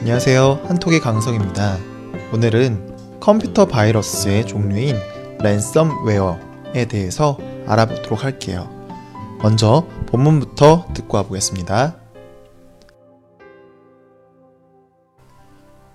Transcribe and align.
안녕하세요. 0.00 0.62
한톡의 0.64 1.00
강성입니다. 1.00 1.76
오늘은 2.32 3.20
컴퓨터 3.20 3.66
바이러스의 3.66 4.46
종류인 4.46 4.96
랜섬웨어에 5.40 6.86
대해서 6.88 7.36
알아보도록 7.66 8.24
할게요. 8.24 8.66
먼저 9.42 9.86
본문부터 10.06 10.88
듣고 10.94 11.18
와보겠습니다. 11.18 11.96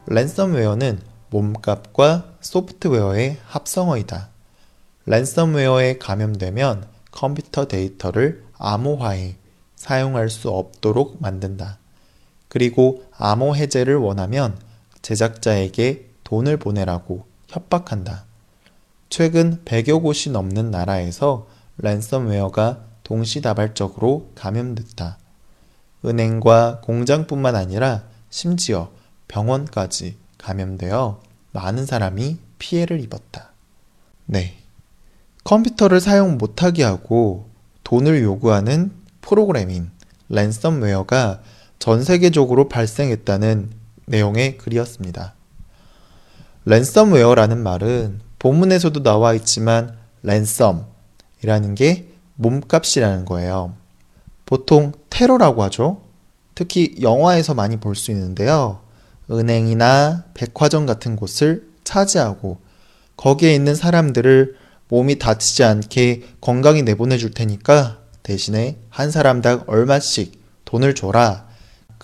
랜섬웨어는 0.06 1.02
몸값과 1.32 2.26
소프트웨어의 2.42 3.40
합성어이다. 3.48 4.30
랜섬웨어에 5.08 5.98
감염되면 5.98 6.86
컴퓨터 7.10 7.68
데이터를 7.68 8.44
암호화해 8.60 9.38
사용할 9.76 10.30
수 10.30 10.52
없도록 10.52 11.20
만든다. 11.24 11.80
그리고 12.56 13.04
암호 13.18 13.54
해제를 13.54 13.98
원하면 13.98 14.58
제작자에게 15.02 16.12
돈을 16.24 16.56
보내라고 16.56 17.26
협박한다. 17.50 18.24
최근 19.10 19.62
100여 19.66 20.02
곳이 20.02 20.30
넘는 20.30 20.72
나라에서 20.72 21.48
랜섬웨어가 21.80 22.80
동시다발적으로 23.04 24.32
감염됐다. 24.36 25.18
은행과 26.06 26.80
공장뿐만 26.80 27.58
아니라 27.58 28.04
심지어 28.30 28.90
병원까지 29.28 30.16
감염되어 30.38 31.20
많은 31.52 31.86
사람이 31.86 32.38
피해를 32.58 33.02
입었다. 33.02 33.52
네. 34.28 34.56
컴퓨터를 35.44 36.00
사용 36.00 36.38
못하게 36.38 36.84
하고 36.84 37.50
돈을 37.84 38.24
요구하는 38.24 38.94
프로그래밍, 39.20 39.92
랜섬웨어가 40.30 41.42
전 41.86 42.04
세계적으로 42.04 42.68
발생했다는 42.68 43.70
내용의 44.08 44.58
글이었습니다. 44.58 45.36
랜섬웨어라는 46.66 47.62
말은 47.62 48.22
본문에서도 48.40 49.04
나와 49.04 49.36
있지만 49.36 49.96
랜섬이라는 50.24 51.76
게 51.76 52.08
몸값이라는 52.38 53.26
거예요. 53.26 53.76
보통 54.48 54.94
테러라고 55.12 55.62
하죠. 55.62 56.02
특히 56.56 56.96
영화에서 57.02 57.54
많이 57.54 57.78
볼 57.78 57.94
수 57.94 58.10
있는데요. 58.10 58.80
은행이나 59.30 60.24
백화점 60.34 60.88
같은 60.88 61.16
곳을 61.16 61.70
차지하고 61.84 62.58
거기에 63.16 63.54
있는 63.54 63.76
사람들을 63.76 64.56
몸이 64.88 65.20
다치지 65.20 65.64
않게 65.64 66.24
건강히 66.42 66.82
내보내 66.82 67.20
줄 67.20 67.30
테니까 67.30 68.00
대신에 68.24 68.80
한 68.90 69.12
사람당 69.12 69.66
얼마씩 69.68 70.42
돈을 70.66 70.96
줘라. 70.96 71.45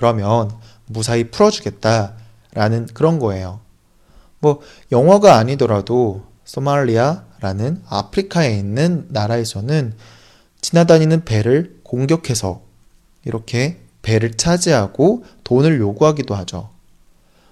그러면 0.02 0.49
무사히 0.88 1.30
풀어주겠다. 1.30 2.13
라는 2.53 2.88
그런 2.88 3.19
거예요. 3.19 3.59
뭐, 4.39 4.61
영어가 4.91 5.35
아니더라도 5.38 6.23
소말리아라는 6.44 7.83
아프리카에 7.88 8.57
있는 8.57 9.05
나라에서는 9.09 9.94
지나다니는 10.59 11.23
배를 11.23 11.79
공격해서 11.83 12.61
이렇게 13.25 13.79
배를 14.02 14.33
차지하고 14.33 15.23
돈을 15.44 15.79
요구하기도 15.79 16.33
하죠. 16.33 16.72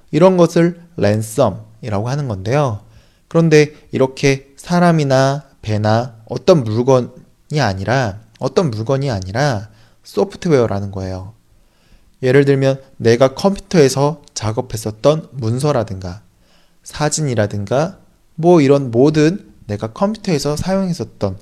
이런 0.09 0.35
것을 0.35 0.81
랜섬이라고 0.97 2.09
하는 2.09 2.27
건데요. 2.27 2.81
그런데 3.27 3.75
이렇게 3.91 4.53
사람이나 4.57 5.45
배나 5.61 6.15
어떤 6.27 6.63
물건이 6.63 7.61
아니라 7.61 8.19
어떤 8.39 8.71
물건이 8.71 9.11
아니라 9.11 9.69
소프트웨어라는 10.03 10.89
거예요. 10.89 11.38
예를 12.21 12.45
들면 12.45 12.81
내가 12.97 13.33
컴퓨터에서 13.33 14.21
작업했었던 14.33 15.29
문서라든가 15.31 16.21
사진이라든가 16.83 17.99
뭐 18.35 18.61
이런 18.61 18.91
모든 18.91 19.51
내가 19.67 19.93
컴퓨터에서 19.93 20.55
사용했었던 20.55 21.37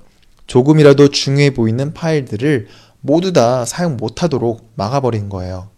조금이라도 0.46 1.10
중요해 1.10 1.54
보이는 1.54 1.94
파일들을 1.94 2.68
모두 3.02 3.34
다 3.34 3.66
사용 3.66 3.98
못하도록 3.98 4.72
막아버린 4.76 5.30
거예요. 5.30 5.70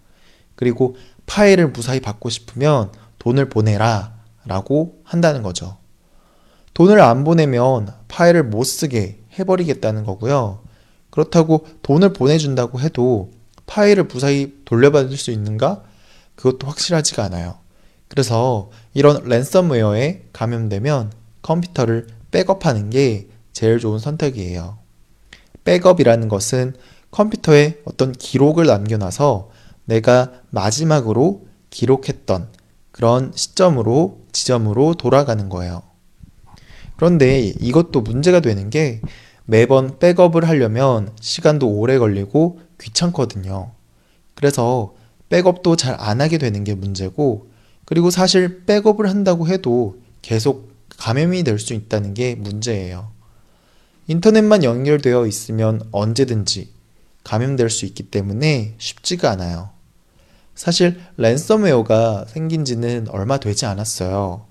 그리고 0.55 0.95
파일을 1.25 1.69
무사히 1.69 1.99
받고 1.99 2.29
싶으면 2.29 2.91
돈을 3.19 3.49
보내라 3.49 4.13
라고 4.45 4.99
한다는 5.03 5.43
거죠. 5.43 5.77
돈을 6.73 7.01
안 7.01 7.23
보내면 7.23 7.93
파일을 8.07 8.43
못 8.43 8.63
쓰게 8.63 9.19
해버리겠다는 9.37 10.05
거고요. 10.05 10.61
그렇다고 11.09 11.67
돈을 11.81 12.13
보내준다고 12.13 12.79
해도 12.79 13.31
파일을 13.69 14.05
무사히 14.05 14.55
돌려받을 14.65 15.15
수 15.15 15.29
있는가? 15.29 15.83
그것도 16.35 16.67
확실하지가 16.67 17.23
않아요. 17.25 17.59
그래서 18.07 18.71
이런 18.95 19.23
랜섬웨어에 19.25 20.23
감염되면 20.33 21.13
컴퓨터를 21.43 22.07
백업하는 22.31 22.89
게 22.89 23.27
제일 23.53 23.77
좋은 23.77 23.99
선택이에요. 23.99 24.79
백업이라는 25.63 26.27
것은 26.29 26.73
컴퓨터에 27.11 27.77
어떤 27.85 28.11
기록을 28.11 28.65
남겨놔서 28.65 29.51
내가 29.85 30.31
마지막으로 30.49 31.45
기록했던 31.69 32.49
그런 32.91 33.31
시점으로, 33.35 34.21
지점으로 34.31 34.95
돌아가는 34.95 35.47
거예요. 35.47 35.83
그런데 36.97 37.39
이것도 37.59 38.01
문제가 38.01 38.39
되는 38.39 38.71
게 38.71 39.01
매번 39.49 39.97
백업을 39.97 40.47
하려면 40.47 41.11
시간도 41.19 41.67
오래 41.67 41.97
걸리고 41.97 42.59
귀찮거든요. 42.79 43.71
그래서 44.35 44.93
백업도 45.29 45.75
잘 45.75 45.95
안 45.99 46.21
하게 46.21 46.37
되는 46.37 46.63
게 46.63 46.75
문제고, 46.75 47.47
그리고 47.85 48.11
사실 48.11 48.65
백업을 48.67 49.09
한다고 49.09 49.47
해도 49.47 49.97
계속 50.21 50.71
감염이 50.97 51.43
될 51.43 51.57
수 51.57 51.73
있다는 51.73 52.13
게 52.13 52.35
문제예요. 52.35 53.11
인터넷만 54.05 54.63
연결되어 54.63 55.25
있으면 55.25 55.81
언제든지 55.91 56.71
감염될 57.23 57.71
수 57.71 57.85
있기 57.85 58.03
때문에 58.03 58.75
쉽지가 58.77 59.31
않아요. 59.31 59.71
사실 60.53 60.99
랜섬웨어가 61.17 62.25
생긴 62.27 62.65
지는 62.65 63.07
얼마 63.09 63.39
되지 63.39 63.65
않았어요. 63.65 64.45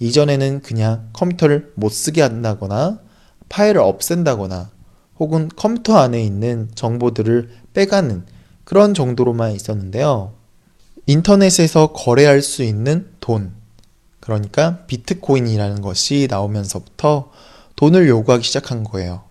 이전에는 0.00 0.60
그냥 0.60 1.08
컴퓨터를 1.14 1.72
못 1.76 1.88
쓰게 1.90 2.20
한다거나 2.20 3.00
파일을 3.48 3.80
없앤다거나 3.80 4.70
혹은 5.18 5.48
컴퓨터 5.54 5.98
안에 5.98 6.22
있는 6.22 6.70
정보들을 6.74 7.50
빼가는 7.72 8.24
그런 8.64 8.94
정도로만 8.94 9.52
있었는데요. 9.52 10.32
인터넷에서 11.06 11.92
거래할 11.92 12.42
수 12.42 12.62
있는 12.62 13.10
돈, 13.20 13.52
그러니까 14.20 14.84
비트코인이라는 14.86 15.82
것이 15.82 16.26
나오면서부터 16.30 17.30
돈을 17.76 18.08
요구하기 18.08 18.42
시작한 18.42 18.82
거예요. 18.84 19.24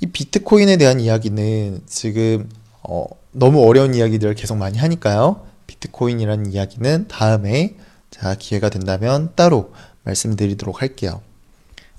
이 0.00 0.06
비트코인에 0.06 0.76
대한 0.76 1.00
이야기는 1.00 1.82
지금 1.86 2.48
어, 2.82 3.06
너무 3.32 3.66
어려운 3.66 3.94
이야기들을 3.94 4.34
계속 4.34 4.56
많이 4.56 4.76
하니까요. 4.76 5.46
비트코인이라는 5.66 6.52
이야기는 6.52 7.08
다음에 7.08 7.76
자 8.10 8.34
기회가 8.34 8.68
된다면 8.68 9.32
따로 9.34 9.72
말씀드리도록 10.02 10.82
할게요. 10.82 11.22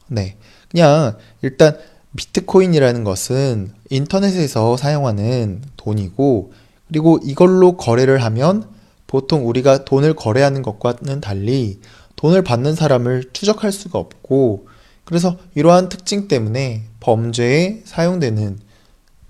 네, 0.07 0.37
그냥 0.69 1.17
일단 1.41 1.77
비트코인이라는 2.15 3.03
것은 3.03 3.73
인터넷에서 3.89 4.77
사용하는 4.77 5.63
돈이고, 5.77 6.53
그리고 6.87 7.19
이걸로 7.23 7.77
거래를 7.77 8.23
하면 8.23 8.69
보통 9.07 9.47
우리가 9.47 9.85
돈을 9.85 10.13
거래하는 10.15 10.61
것과는 10.61 11.21
달리 11.21 11.79
돈을 12.15 12.43
받는 12.43 12.75
사람을 12.75 13.31
추적할 13.33 13.71
수가 13.71 13.99
없고, 13.99 14.67
그래서 15.03 15.37
이러한 15.55 15.89
특징 15.89 16.27
때문에 16.27 16.83
범죄에 16.99 17.81
사용되는, 17.85 18.59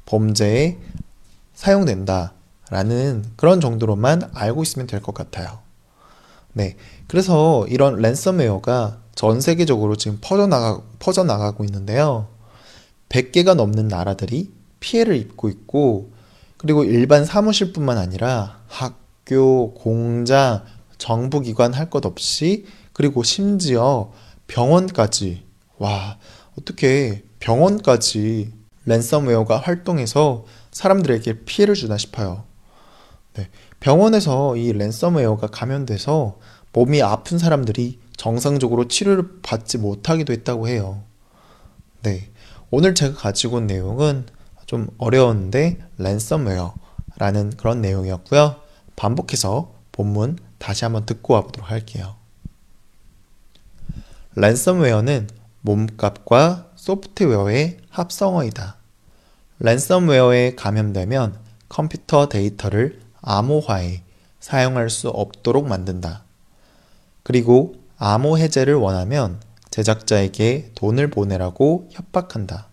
범죄에 0.06 0.78
사용된다라는 1.56 3.26
그런 3.36 3.60
정도로만 3.60 4.30
알고 4.34 4.64
있으면 4.64 4.88
될 4.88 5.02
것 5.02 5.14
같아요. 5.14 5.60
네. 6.54 6.78
그래서 7.08 7.66
이런 7.68 7.98
랜섬웨어가 8.02 9.00
전 9.16 9.40
세계적으로 9.42 9.96
지금 9.96 10.18
퍼져나가, 10.22 10.82
퍼져나가고 11.00 11.64
있는데요. 11.66 12.28
100개가 13.10 13.56
넘는 13.56 13.88
나라들이 13.88 14.52
피해를 14.80 15.16
입고 15.16 15.50
있고, 15.50 16.12
그리고 16.58 16.84
일반 16.84 17.26
사무실뿐만 17.26 17.98
아니라 17.98 18.62
학교, 18.68 19.74
공장, 19.74 20.64
정부기관 20.98 21.74
할 21.74 21.90
것 21.90 22.06
없이, 22.06 22.66
그리고 22.94 23.24
심지어 23.24 24.12
병원까지, 24.48 25.44
와, 25.78 26.18
어떻게 26.60 27.24
병원까지 27.40 28.52
랜섬웨어가 28.86 29.58
활동해서 29.60 30.46
사람들에게 30.72 31.46
피해를 31.46 31.76
주나 31.76 31.98
싶어요. 31.98 32.44
네, 33.34 33.50
병원에서 33.80 34.56
이 34.56 34.72
랜섬웨어가 34.74 35.48
감염돼서 35.48 36.38
몸이 36.74 37.02
아픈 37.02 37.38
사람들이 37.38 38.00
정상적으로 38.18 38.88
치료를 38.88 39.42
받지 39.42 39.78
못하기도 39.78 40.34
했다고 40.34 40.68
해요. 40.68 41.04
네. 42.02 42.30
오늘 42.72 42.96
제가 42.96 43.16
가지고 43.16 43.58
온 43.58 43.68
내용은 43.68 44.26
좀 44.66 44.88
어려웠는데 44.98 45.80
랜섬웨어라는 45.98 47.52
그런 47.58 47.82
내용이었고요. 47.82 48.56
반복해서 48.96 49.74
본문 49.92 50.38
다시 50.58 50.86
한번 50.86 51.06
듣고 51.06 51.34
와보도록 51.36 51.70
할게요. 51.70 52.16
랜섬웨어는 54.36 55.30
몸값과 55.62 56.72
소프트웨어의 56.76 57.78
합성어이다. 57.90 58.78
랜섬웨어에 59.60 60.56
감염되면 60.56 61.40
컴퓨터 61.70 62.28
데이터를 62.28 63.02
암호화해 63.22 64.04
사용할 64.40 64.90
수 64.90 65.10
없도록 65.10 65.68
만든다. 65.68 66.24
그리고 67.24 67.76
암호 67.98 68.38
해제를 68.38 68.76
원하면 68.76 69.40
제작자에게 69.72 70.72
돈을 70.76 71.10
보내라고 71.10 71.90
협박한다. 71.92 72.68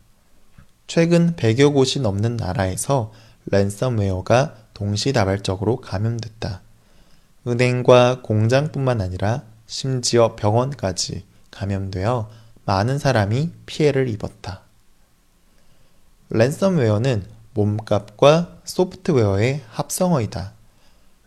최근 0.87 1.35
100여 1.37 1.73
곳이 1.73 2.01
넘는 2.01 2.37
나라에서 2.37 3.13
랜섬웨어가 3.47 4.55
동시다발적으로 4.75 5.81
감염됐다. 5.81 6.61
은행과 7.47 8.23
공장뿐만 8.23 9.01
아니라 9.01 9.43
심지어 9.67 10.37
병원까지 10.37 11.25
감염되어 11.51 12.31
많은 12.65 12.99
사람이 12.99 13.51
피해를 13.67 14.09
입었다. 14.09 14.63
랜섬웨어는 16.31 17.25
몸값과 17.55 18.59
소프트웨어의 18.65 19.63
합성어이다. 19.69 20.53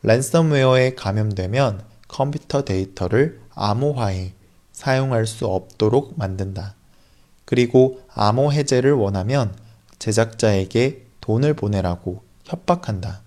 랜섬웨어에 0.04 0.96
감염되면 0.96 1.84
컴퓨터 2.08 2.64
데이터를 2.64 3.45
암호화해 3.56 4.34
사용할 4.72 5.26
수 5.26 5.48
없도록 5.48 6.14
만든다. 6.18 6.76
그리고 7.46 8.02
암호 8.14 8.52
해제를 8.52 8.94
원하면 8.94 9.56
제작자에게 10.00 11.06
돈을 11.22 11.54
보내라고 11.54 12.22
협박한다. 12.44 13.22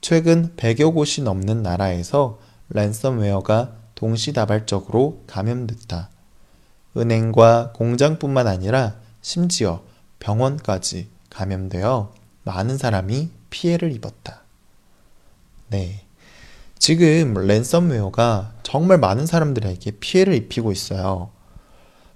최근 0.00 0.54
100여 0.56 0.94
곳이 0.94 1.22
넘는 1.22 1.62
나라에서 1.62 2.38
랜섬웨어가 2.70 3.74
동시다발적으로 3.94 5.22
감염됐다. 5.26 6.08
은행과 6.96 7.72
공장뿐만 7.74 8.46
아니라 8.46 8.96
심지어 9.20 9.82
병원까지 10.18 11.08
감염되어 11.28 12.12
많은 12.44 12.78
사람이 12.78 13.30
피해를 13.50 13.92
입었다. 13.92 14.42
네. 15.68 16.04
지금 16.80 17.34
랜섬웨어가 17.34 18.54
정말 18.62 18.96
많은 18.96 19.26
사람들에게 19.26 19.98
피해를 20.00 20.32
입히고 20.32 20.72
있어요. 20.72 21.30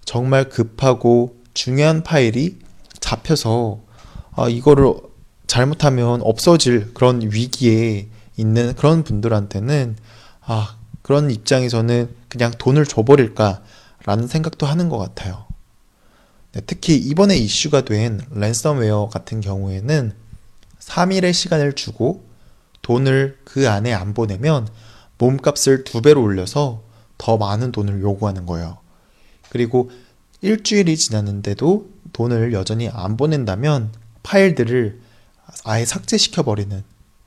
정말 0.06 0.48
급하고 0.48 1.36
중요한 1.52 2.02
파일이 2.02 2.58
잡혀서 2.98 3.80
아, 4.32 4.48
이거를 4.48 4.94
잘못하면 5.46 6.22
없어질 6.22 6.94
그런 6.94 7.20
위기에 7.20 8.08
있는 8.38 8.74
그런 8.74 9.04
분들한테는 9.04 9.96
아, 10.40 10.78
그런 11.02 11.30
입장에서는 11.30 12.16
그냥 12.30 12.50
돈을 12.56 12.86
줘버릴까라는 12.86 14.26
생각도 14.26 14.64
하는 14.64 14.88
것 14.88 14.96
같아요. 14.96 15.44
네, 16.52 16.62
특히 16.66 16.96
이번에 16.96 17.36
이슈가 17.36 17.82
된 17.82 18.22
랜섬웨어 18.30 19.10
같은 19.12 19.42
경우에는 19.42 20.14
3일의 20.80 21.34
시간을 21.34 21.74
주고 21.74 22.24
돈을 22.84 23.38
그 23.44 23.68
안에 23.68 23.92
안 23.92 24.14
보내면 24.14 24.68
몸값을 25.18 25.84
두 25.84 26.02
배로 26.02 26.22
올려서 26.22 26.82
더 27.18 27.36
많은 27.36 27.72
돈을 27.72 28.02
요구하는 28.02 28.46
거예요. 28.46 28.78
그리고 29.48 29.90
일주일이 30.42 30.96
지났는데도 30.96 31.88
돈을 32.12 32.52
여전히 32.52 32.88
안 32.88 33.16
보낸다면 33.16 33.92
파일들을 34.22 35.00
아예 35.64 35.84
삭제시켜버리는 35.84 36.84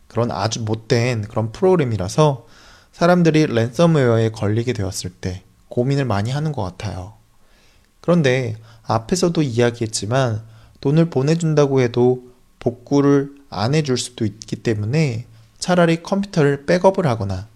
그런 0.07 0.31
아주 0.31 0.62
못된 0.62 1.24
그런 1.24 1.51
프로그램이라서 1.51 2.45
사람들이 2.92 3.48
랜섬웨어에 3.48 4.30
걸리게 4.30 4.74
되었을 4.74 5.09
때 5.09 5.44
고민을 5.69 6.06
많이 6.06 6.30
하는 6.30 6.51
것 6.51 6.62
같아요. 6.63 7.13
그런데 8.01 8.56
앞에서도 8.83 9.42
이야기했지만 9.42 10.44
돈을 10.81 11.09
보내준다고 11.09 11.81
해도 11.81 12.27
복구를 12.59 13.36
안 13.50 13.74
해줄 13.74 13.98
수도 13.98 14.24
있기 14.25 14.57
때문에 14.57 15.25
차라리 15.59 16.04
컴퓨터를 16.04 16.65
백업을 16.65 17.06
하거나 17.06 17.48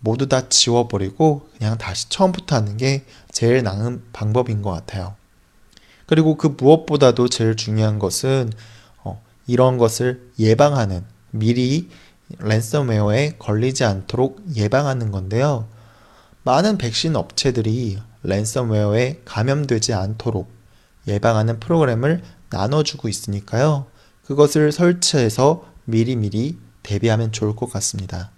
모두 0.00 0.28
다 0.28 0.48
지워버리고 0.48 1.48
그냥 1.56 1.78
다시 1.78 2.08
처음부터 2.08 2.56
하는 2.56 2.76
게 2.76 3.04
제일 3.30 3.62
나은 3.62 4.02
방법인 4.12 4.62
것 4.62 4.70
같아요. 4.70 5.16
그리고 6.06 6.36
그 6.36 6.54
무엇보다도 6.56 7.28
제일 7.28 7.56
중요한 7.56 7.98
것은 7.98 8.52
어, 9.02 9.20
이런 9.46 9.78
것을 9.78 10.30
예방하는 10.38 11.04
미리 11.30 11.88
랜섬웨어에 12.38 13.36
걸리지 13.38 13.84
않도록 13.84 14.40
예방하는 14.54 15.10
건데요. 15.10 15.66
많은 16.42 16.78
백신 16.78 17.16
업체들이 17.16 17.98
랜섬웨어에 18.22 19.22
감염되지 19.24 19.94
않도록 19.94 20.48
예방하는 21.08 21.60
프로그램을 21.60 22.22
나눠주고 22.50 23.08
있으니까요. 23.08 23.86
그것을 24.24 24.72
설치해서 24.72 25.64
미리미리 25.84 26.58
대비하면 26.86 27.32
좋을 27.32 27.56
것 27.56 27.68
같습니다. 27.72 28.30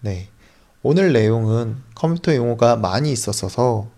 네. 0.00 0.28
오늘 0.82 1.14
내용은 1.14 1.82
컴퓨터 1.94 2.36
용어가 2.36 2.76
많이 2.76 3.10
있었어서 3.10 3.88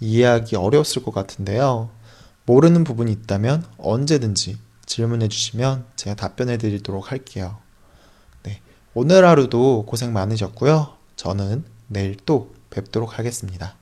이해하기 0.00 0.56
어려웠을 0.56 1.04
것 1.04 1.12
같은데요. 1.12 1.90
모르는 2.46 2.84
부분이 2.84 3.12
있다면 3.12 3.66
언제든지 3.76 4.58
질문해 4.86 5.28
주시면 5.28 5.84
제가 5.94 6.16
답변해 6.16 6.56
드리도록 6.56 7.12
할게요. 7.12 7.58
네. 8.44 8.62
오늘 8.94 9.26
하루도 9.26 9.84
고생 9.86 10.14
많으셨고요. 10.14 10.94
저는 11.16 11.64
내일 11.88 12.16
또 12.24 12.54
뵙도록 12.70 13.18
하겠습니다. 13.18 13.76